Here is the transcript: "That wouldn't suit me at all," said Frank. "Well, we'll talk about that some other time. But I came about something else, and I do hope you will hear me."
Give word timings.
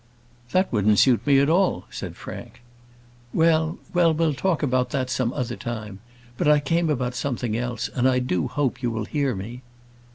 "That 0.51 0.73
wouldn't 0.73 0.97
suit 0.97 1.27
me 1.27 1.37
at 1.41 1.47
all," 1.47 1.85
said 1.91 2.15
Frank. 2.15 2.63
"Well, 3.35 3.77
we'll 3.93 4.33
talk 4.33 4.63
about 4.63 4.89
that 4.89 5.11
some 5.11 5.31
other 5.31 5.55
time. 5.55 5.99
But 6.37 6.47
I 6.47 6.59
came 6.59 6.89
about 6.89 7.13
something 7.13 7.55
else, 7.55 7.87
and 7.87 8.09
I 8.09 8.17
do 8.17 8.47
hope 8.47 8.81
you 8.81 8.89
will 8.89 9.05
hear 9.05 9.35
me." 9.35 9.61